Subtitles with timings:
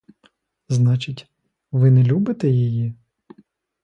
[0.69, 1.29] Значить,
[1.71, 2.93] ви не любите її?